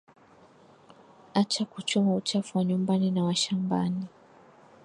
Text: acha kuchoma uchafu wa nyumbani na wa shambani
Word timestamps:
acha 1.33 1.65
kuchoma 1.65 2.15
uchafu 2.15 2.57
wa 2.57 2.63
nyumbani 2.65 3.11
na 3.11 3.23
wa 3.23 3.35
shambani 3.35 4.05